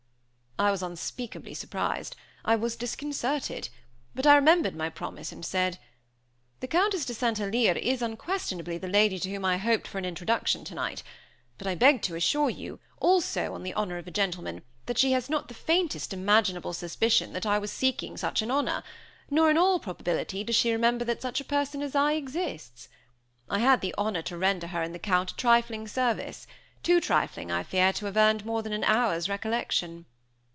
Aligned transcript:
I 0.59 0.69
was 0.69 0.83
unspeakably 0.83 1.55
surprised; 1.55 2.15
I 2.45 2.55
was 2.55 2.75
disconcerted; 2.75 3.69
but 4.13 4.27
I 4.27 4.35
remembered 4.35 4.75
my 4.75 4.89
promise, 4.91 5.31
and 5.31 5.43
said: 5.43 5.79
"The 6.59 6.67
Countess 6.67 7.03
de 7.03 7.15
St. 7.15 7.39
Alyre 7.41 7.79
is, 7.79 8.03
unquestionably, 8.03 8.77
the 8.77 8.87
lady 8.87 9.17
to 9.17 9.31
whom 9.31 9.43
I 9.43 9.57
hoped 9.57 9.87
for 9.87 9.97
an 9.97 10.05
introduction 10.05 10.63
tonight; 10.63 11.01
but 11.57 11.65
I 11.65 11.73
beg 11.73 12.03
to 12.03 12.15
assure 12.15 12.51
you, 12.51 12.79
also 12.99 13.55
on 13.55 13.63
the 13.63 13.73
honor 13.73 13.97
of 13.97 14.05
a 14.07 14.11
gentleman, 14.11 14.61
that 14.85 14.99
she 14.99 15.13
has 15.13 15.31
not 15.31 15.47
the 15.47 15.55
faintest 15.55 16.13
imaginable 16.13 16.73
suspicion 16.73 17.33
that 17.33 17.47
I 17.47 17.57
was 17.57 17.71
seeking 17.71 18.15
such 18.15 18.43
an 18.43 18.51
honor, 18.51 18.83
nor, 19.31 19.49
in 19.49 19.57
all 19.57 19.79
probability, 19.79 20.43
does 20.43 20.55
she 20.55 20.71
remember 20.71 21.03
that 21.05 21.23
such 21.23 21.41
a 21.41 21.45
person 21.45 21.81
as 21.81 21.95
I 21.95 22.13
exists. 22.13 22.87
I 23.49 23.57
had 23.59 23.81
the 23.81 23.95
honor 23.97 24.21
to 24.23 24.37
render 24.37 24.67
her 24.67 24.83
and 24.83 24.93
the 24.93 24.99
Count 24.99 25.31
a 25.31 25.35
trifling 25.35 25.87
service, 25.87 26.45
too 26.83 27.01
trifling, 27.01 27.51
I 27.51 27.63
fear, 27.63 27.91
to 27.93 28.05
have 28.05 28.17
earned 28.17 28.45
more 28.45 28.61
than 28.61 28.73
an 28.73 28.83
hour's 28.83 29.27
recollection." 29.27 30.05